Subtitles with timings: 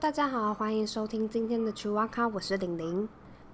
[0.00, 3.06] 大家好，欢迎收听今天的 c h u w a k a 我是玲玲。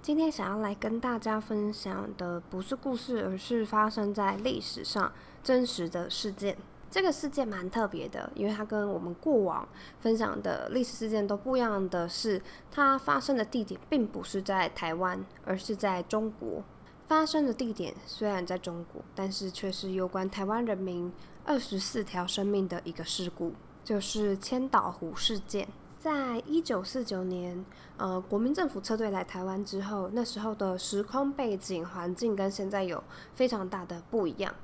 [0.00, 6.56] 今天想要来跟大家分享的不是故事，而是发生在历史上真实的事件。
[6.90, 9.68] 这个事件蛮特别的，因为它跟我们过往
[10.00, 16.64] 分享的历史事件都不一样的是，它发生的地点并不是在台湾，而是在中国。
[17.06, 21.12] 发生的地点虽然在中国，但是却是有关台湾人民
[21.44, 23.52] 二十四条生命的一个事故。
[23.84, 25.66] 就是千岛湖事件，
[26.00, 27.62] 在一九四九年，
[27.98, 33.04] 呃，国民政府撤退来台湾之后，那时候的时空背景环境跟现在有
[33.34, 34.54] 非常大的不一样。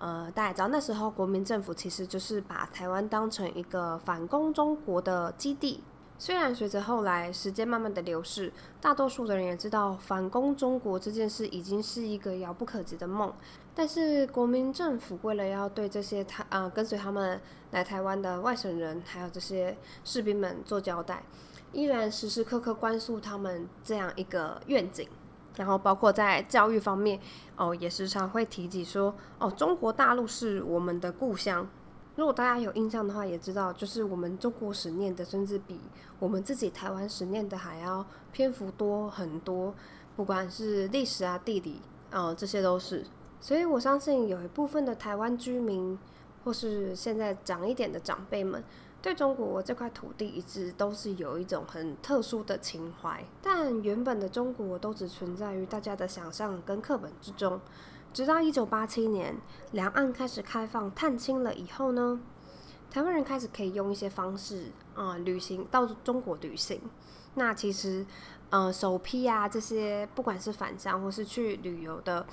[0.00, 5.80] 呃，大家知道那时候国民政府其实就是把台湾当成一个反攻中国的基地。
[6.20, 13.32] 虽然随着后来时间慢慢的流逝，大多数的人也知道反攻中国这件事已经是一个遥不可及的梦，
[13.74, 21.22] 但是国民政府为了要对这些他呃跟随他们来台湾的外省人，还有这些士兵们做交代，
[21.72, 25.08] 依然时时刻刻关注他们这样一个愿景，
[25.56, 27.18] 然后包括在教育方面，
[27.56, 31.66] 哦也时常会提及说，哦中国大陆是我们的故乡。
[32.16, 35.80] 如果大家有印象的话，也知道，就是我们中国史念的，甚至比
[36.18, 39.74] 我们自己台湾史念的还要篇幅多很多。
[40.16, 41.80] 不管是历史啊、地理，
[42.10, 43.06] 呃，这些都是。
[43.40, 45.98] 所以我相信有一部分的台湾居民，
[46.44, 48.62] 或是现在长一点的长辈们，
[49.00, 53.24] 对中国这块土地一直都是有一种很特殊的情怀。
[53.40, 57.58] 但原本的中国都只存在于大家的想象跟课本之中。
[58.12, 59.36] 直到一九八七年，
[59.72, 62.20] 两岸开始开放探亲了以后呢，
[62.90, 66.80] 台湾人开始可以用一些方式啊旅行到中国旅行。
[67.34, 68.04] 那其实，
[68.50, 72.26] 呃，首批啊这些不管是返乡或是去旅游的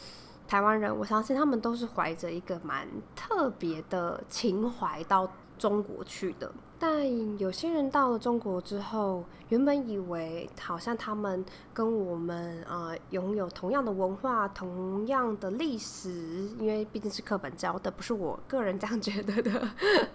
[0.47, 6.51] 台湾人，我相信他们都是怀着一个蛮特别的情怀到中国去的。
[6.79, 19.67] 但有些人到了中国之后，原本以为好像他们跟我们呃拥有同样的文化、同样的历史，因为毕竟是课本教的，不是我个人这样觉得的。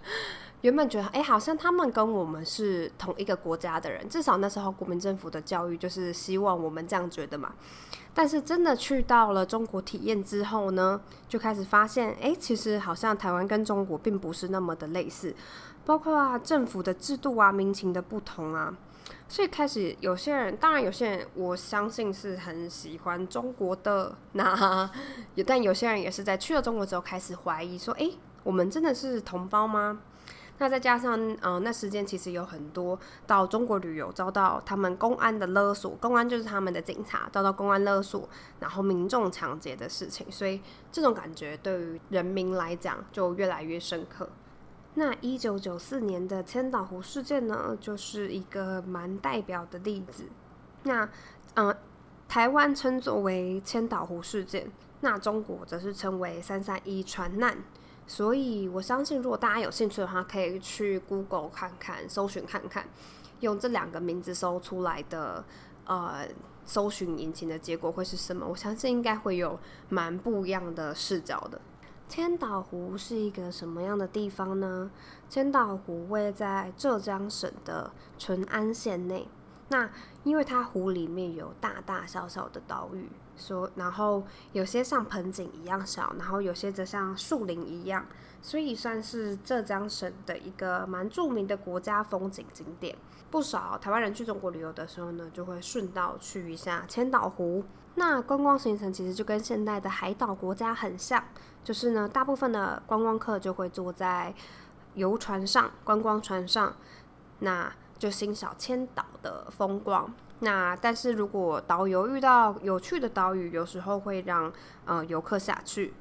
[0.61, 7.53] 原本觉得，哎，好像他们跟我们是同一个国家的人，至少那时候国民政府的教育就是希望我们这样觉得嘛。
[8.13, 15.35] 但是真的去到了中国体验之后呢，就开始发现，哎，其实好像台湾跟中国并不是那么的类似。
[15.85, 18.73] 包括啊，政府的制度啊，民情的不同啊，
[19.27, 24.89] 所以开始有些人，当然有些人，我相信是很喜欢中国的， 那
[25.35, 28.09] 有，但有些人也是在去了中国之后开始怀疑说，哎，
[28.43, 29.99] 我们真的是同胞吗？
[30.63, 32.97] 那再加上，嗯，那时间其实有很多
[33.27, 38.29] 到中国旅游遭到他们公安的勒索，公安就是他们的警察遭到公安勒索，
[38.61, 44.29] 然后民众抢劫的事情，所以这种感觉对于人民来讲就越来越深刻。
[44.93, 50.29] 那一九九四年的千岛湖事件呢，就是一个蛮代表的例子。
[50.83, 51.09] 那，
[51.55, 51.75] 嗯，
[52.29, 57.57] 台湾称作为千岛湖事件，那中国则是称为三三一船难。
[58.05, 62.85] 所以我相信，如果大家有兴趣的话，可以去 Google 看看，搜寻看看，
[63.39, 65.43] 用这两个名字搜出来的，
[65.85, 66.27] 呃，
[66.65, 68.45] 搜寻引擎的结果会是什么？
[68.45, 69.57] 我相信应该会有
[69.89, 71.59] 蛮不一样的视角的。
[72.09, 74.91] 千岛湖是一个什么样的地方呢？
[75.29, 79.27] 千岛湖位在浙江省的淳安县内。
[79.69, 79.89] 那
[80.23, 88.05] 因为它湖里面有大大小小的岛屿，说然后有些像盆景一样小，然后有些则像树林一样，
[88.41, 92.95] 所以算是浙江省的一个蛮著名的国家风景景点。
[93.31, 97.63] 不少台湾人去中国旅游的时候呢，就会顺道去一下千岛湖。
[97.95, 101.23] 那观光行程其实就跟现代的海岛国家很像，
[101.63, 104.33] 就是呢，大部分的观光客就会坐在
[104.93, 106.75] 游船上、观光船上，
[107.39, 107.71] 那
[108.03, 110.13] 就欣赏千岛的风光。
[110.39, 114.51] 那但是如果导游遇到有趣的岛屿，有时候会让
[114.83, 115.93] 呃游客下去。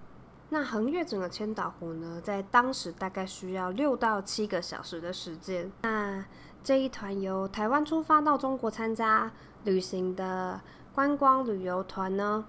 [0.49, 5.71] 那横越整个千岛湖呢，在当时大概需要六到七个小时的时间。
[5.83, 6.25] 那
[6.65, 9.31] 这一团由台湾出发到中国参加
[9.63, 10.61] 旅行的。
[10.93, 12.45] 观光旅游团呢，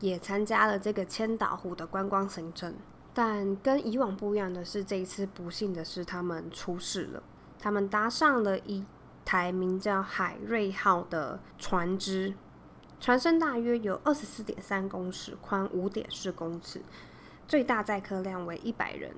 [0.00, 2.74] 也参加了这个千岛湖的观光行程，
[3.14, 7.22] 但跟以往不一样的是，这一次不幸的是他们出事了。
[7.66, 8.84] 他们搭上了一
[9.24, 12.32] 台名叫“海瑞号”的船只，
[13.00, 16.80] 船身大约有二十四点三公尺，宽五点四公尺，
[17.48, 19.12] 最大载客量为一百人，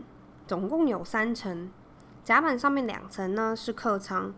[0.47, 1.71] 总共有三层，
[2.25, 4.33] 甲板上面两层呢是客舱，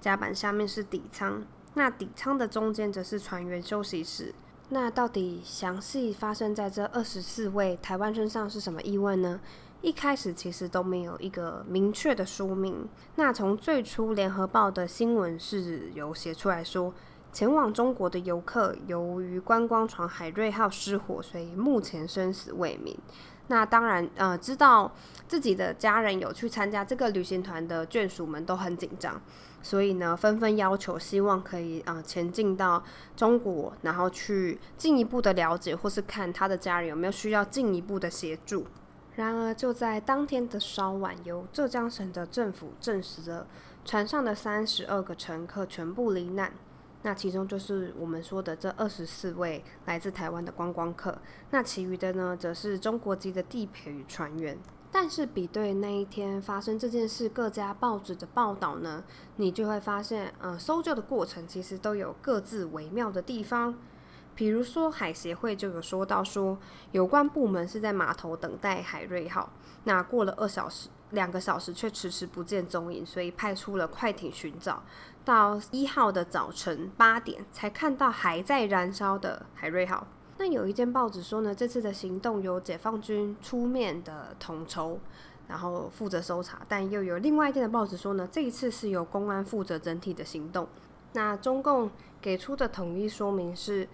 [0.00, 1.46] 甲板下面是底舱。
[1.74, 4.34] 那底舱的中间则是船员休息室。
[4.70, 9.38] 那到底详细发生在这二十四位台湾身上是什么意外呢？
[9.82, 12.88] 一开始其实都没有一个明确的说明。
[13.16, 16.94] 那从最初联合报的新闻是有写出来说，
[17.32, 22.96] 前往中国的游客由于观光船海瑞号失火，所以目前生死未明。
[23.48, 24.92] 那当然，呃，知道
[25.26, 29.20] 自己的家人有去参加这个旅行团的眷属们都很紧张，
[29.62, 32.82] 所以呢，纷纷要求希望可以啊前进到
[33.16, 38.64] 中国，然后去进一步的了解，或是看他的家人有没有需要进一步的协助。
[39.14, 43.46] 然而，就在当天的稍晚，由浙江省的政府证实了
[43.84, 46.52] 船上的三十二个乘客全部罹难。
[47.02, 51.18] 那其中就是我们说的这二十四位来自台湾的观光客，
[51.50, 54.56] 那其余的呢，则是中国籍的地陪与船员。
[54.90, 59.02] 但是比对那一天发生这件事各家报纸的报道呢，
[59.36, 63.74] 你就会发现，呃，搜救的过程其实都有各自微妙的地方。
[64.34, 66.56] 比如说海协会就有说到说，
[66.92, 69.52] 有关部门是在码头等待海瑞号，
[69.84, 74.82] 那过了二小时、两个小时却迟迟不见踪影，所以派出了快艇寻找。
[75.24, 80.06] 到一号的早晨八点，才看到还在燃烧的海瑞号。
[80.38, 84.98] 那有一间报纸说呢，这次的行动由解放军出面的统筹，
[85.46, 90.66] 然后负责搜查；但又有另外一间的报纸说呢，这一次是由公安负责整体的行动。
[91.12, 91.90] 那中共
[92.20, 93.86] 给出的统一说明是。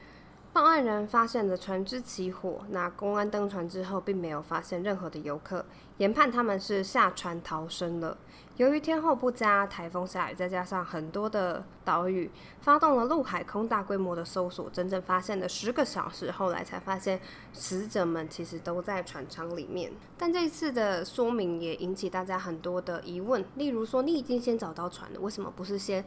[0.53, 5.65] 报案人发现了船只起火，那公安登船之后，并没有发现任何的游客，
[5.99, 8.17] 研判他们是下船逃生了。
[8.57, 12.29] 由于天候不佳，台风下雨，再加上很多的岛屿，
[12.61, 17.21] 发动了陆海空大规模的搜索，整整发现了十个小时，后来才发现
[17.53, 19.93] 死者们其实都在船舱里面。
[20.17, 26.05] 但这一次的说明也引起大家很多的疑问，例如说，你已经先找到船了，为什么不是先？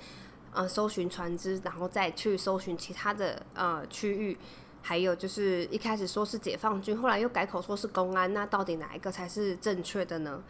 [0.53, 4.37] 呃，搜寻船只，然后再去搜寻其他的呃区域，
[4.81, 10.43] 还有就是一开始说是解放军，后来又改口说是公安，那到底哪一个才是正确的呢？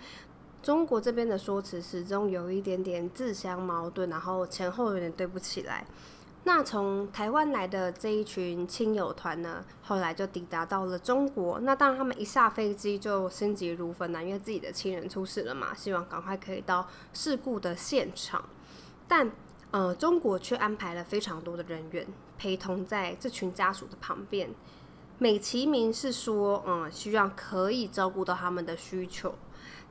[0.63, 5.85] 中国这边的说辞始终有一点点自相矛盾，然后前后有点对不起来。
[6.45, 11.59] 那从台湾来的这一群亲友团呢，后来就抵达到了中国。
[11.59, 18.43] 那当然，他们一下飞机就心急如焚啊，因为自己的亲人出事了嘛，希望赶快可以到事故的现场，
[19.07, 19.29] 但。
[19.71, 22.05] 呃，中国却安排了非常多的人员
[22.37, 24.49] 陪同在这群家属的旁边，
[25.17, 29.33] 美其名是说，嗯，希望可以照顾到他们的需求，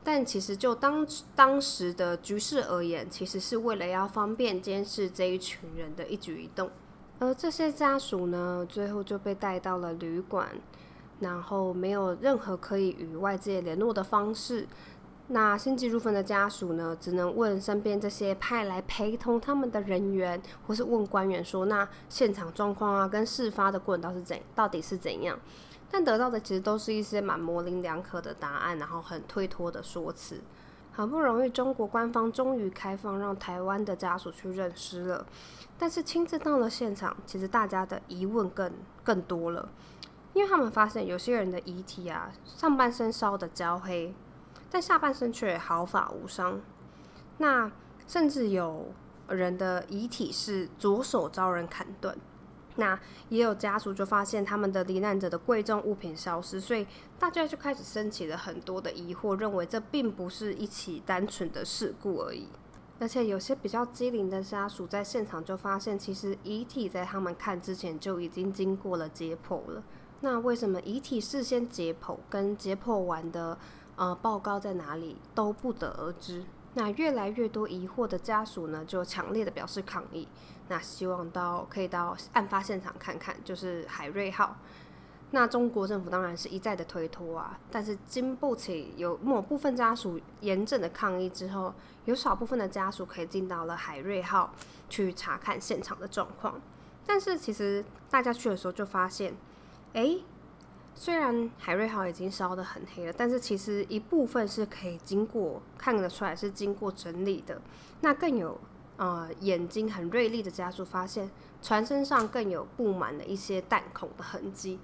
[0.04, 6.70] 但其实就当当时的局势而言，其实是为了要方便监视这一群人的一举一动。
[7.18, 10.48] 而这些家属呢，最后就被带到了旅馆，
[11.20, 14.66] 然后没有任何可以与外界联络的方式。
[15.32, 25.38] 那心急如焚的家属呢，只能问身边这些派来陪同他们的人员，或是问官员说：“那现场状况啊，跟事发的过程到是怎，到底是怎样？”
[25.88, 30.40] 但得到的其实都是一些蛮模棱两可的答案，然后很推脱的说辞。
[30.90, 35.24] 好不容易，中国官方终于开放让台湾的家属去认尸了，
[35.78, 38.72] 但是亲自到了现场，其实大家的疑问更
[39.04, 39.68] 更多了，
[40.34, 44.12] 因为他们发现有些人的遗体啊，上半身烧的焦黑。
[44.70, 46.60] 但下半身却毫发无伤，
[47.38, 47.70] 那
[48.06, 48.92] 甚至有
[49.28, 52.16] 人的遗体是左手遭人砍断，
[52.76, 52.98] 那
[53.28, 56.86] 也有家属就发现他们的罹难者的贵重物品消失，所以
[57.18, 62.46] 大家就开始升起了很多的疑惑，认为这并不是一起单纯的事故而已。
[63.00, 69.82] 而且有些比较机灵的家属在现场就发现，其实遗体在他们看之前就已经经过了解剖了。
[70.20, 73.58] 那为什么遗体事先解剖跟解剖完的？
[73.96, 76.44] 呃，报告在哪里都不得而知。
[76.74, 80.26] 那越来越多疑惑的家属呢，就强烈的表示抗议。
[80.68, 84.56] 那希望到可以到案发现场看看，就是海瑞号。
[85.32, 94.52] 那中国政府当然是一再的推脱啊，但是经不起有某部分家属严正的抗议之后，有少部分的家属可以进到了海瑞号
[94.88, 96.60] 去查看现场的状况。
[97.04, 99.34] 但是其实大家去的时候就发现，
[99.92, 100.20] 哎。
[101.00, 107.58] 虽然海瑞号已经烧得很黑了，但是其实一部分是可以经过看得出来是经过整理的。
[108.02, 108.60] 那更有
[108.98, 111.30] 呃眼睛很锐利的家属发现，
[111.62, 114.78] 船身上更有布满了一些弹孔的痕迹。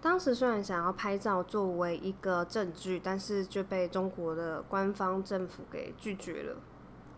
[0.00, 6.56] 当时虽然想要拍照作为一个证据，但是就被中国的官方政府给拒绝了。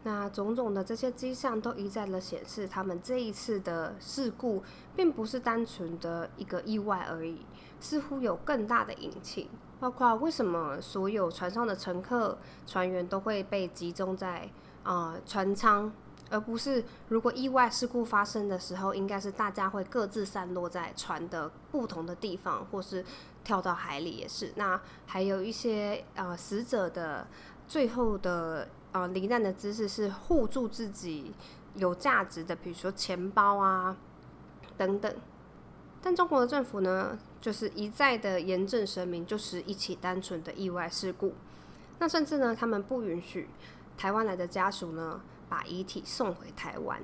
[0.02, 4.62] 那种种的这些迹象都一再的显示，他们这一次的事故
[4.96, 7.44] 并不是单纯的一个意外而已，
[7.80, 9.48] 似乎有更大的隐情。
[9.80, 14.46] 包括为什么所有船上的乘客、船员都会被集中在
[14.82, 15.90] 啊船舱
[16.28, 23.02] 而不是如果意外事故发生的时候，应该是大家会各自散落在船的不同的地方，或是
[23.42, 24.52] 跳到海里也是。
[24.56, 27.26] 那还有一些呃死者的
[27.66, 31.32] 最后的呃罹难的姿势是护住自己
[31.76, 33.96] 有价值的，比如说钱包啊
[34.76, 35.12] 等等。
[36.02, 41.34] 但中国的政府呢，就是一再的严正声明，就是一起单纯的意外事故。
[41.98, 43.48] 那甚至呢，他们不允许
[43.98, 46.98] 台湾来的家属呢把遗体送回台湾。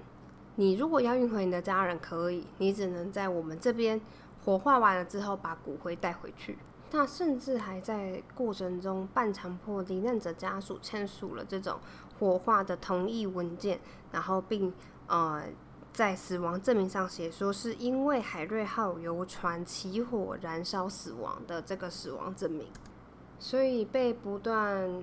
[0.55, 4.01] 你如果要运回你的家人，可以，你只能在我们这边
[4.43, 6.57] 火化完了之后把骨灰带回去。
[6.93, 11.79] 那甚至还在过程中半强迫罹难者家属签署了这种
[12.19, 13.79] 火化的同意文件，
[14.11, 14.73] 然后并
[15.09, 15.43] 呃。
[15.97, 22.67] 在死亡证明上写说是因为海瑞号游船起火燃烧死亡的这个死亡证明，
[23.39, 25.03] 所以被不断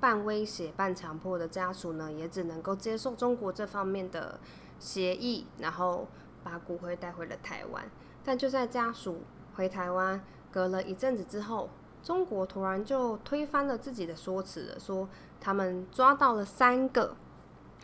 [0.00, 4.40] 半威胁半强迫的家属呢，也只能够接受中国这方面的
[4.80, 6.08] 协议，然后
[6.42, 7.88] 把骨灰带回了台湾。
[8.24, 9.20] 但就在家属
[9.54, 10.20] 回台湾
[10.50, 11.70] 隔了一阵子之后，
[12.02, 15.08] 中国突然就推翻了自己的说辞了，说
[15.40, 17.14] 他们抓到了三个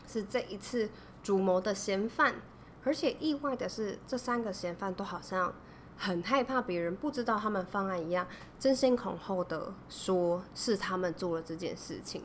[0.09, 0.91] 是这一次。
[1.21, 2.37] 主谋的嫌犯，
[2.85, 5.53] 而且意外的是，这三个嫌犯都好像
[5.97, 8.27] 很害怕别人不知道他们犯案一样，
[8.59, 12.23] 争先恐后的说是他们做了这件事情。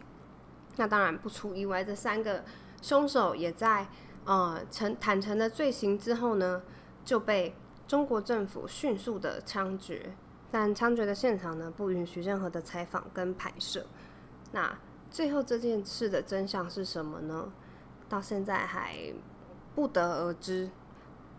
[0.75, 2.43] 那当然不出意外，这三个
[2.81, 3.87] 凶手也在
[4.25, 6.61] 呃诚坦诚的罪行之后呢，
[7.03, 7.55] 就被
[7.87, 10.15] 中国政府迅速的枪决。
[10.49, 13.85] 但枪决的现场呢，不允许任何的采访跟拍摄。
[14.51, 14.77] 那
[15.09, 17.51] 最后这件事的真相是什么呢？
[18.07, 19.11] 到现在还
[19.75, 20.69] 不得而知。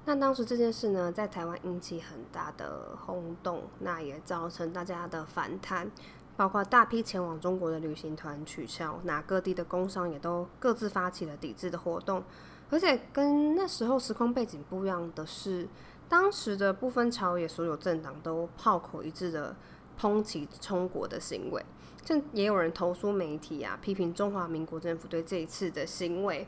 [0.07, 5.91] 那当时这件事呢，在台湾引起很大的轰动，那也造成大家的反弹，
[6.37, 12.23] 包括大批前往中国的旅行团取消，那各地的工商也都各自发起了抵制的活动。
[12.71, 15.67] 而且跟那时候时空背景不一样的是，
[16.09, 19.57] 当时的部分朝野，所有政党都炮口一致的
[19.99, 21.65] 抨击中国的行为。
[22.05, 26.47] 正也有人投诉媒体啊，批评中华民国政府对这一次的行为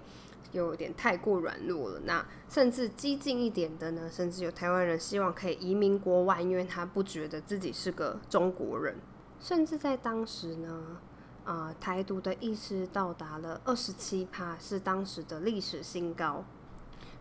[0.53, 2.00] 有点太过软弱了。
[2.05, 8.97] 那甚至激进一点的呢，甚至有台湾人希望可以移民国外，因为他不觉得自己是个中国人。
[9.41, 10.99] 甚至在当时呢，
[11.45, 16.45] 啊，台独的意识到达了二十七趴，是当时的历史新高。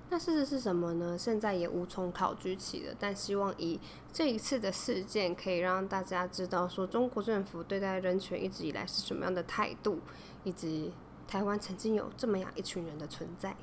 [0.09, 1.17] 那事实是什么呢？
[1.17, 2.95] 现在也无从考据起了。
[2.99, 3.79] 但希望以
[4.13, 9.99] 这一次的事件，可以让大家知道，说中国政府对待人权一直以来是什么样的态度，
[10.43, 10.93] 以及
[11.27, 13.55] 台湾曾经有这么样一群人的存在。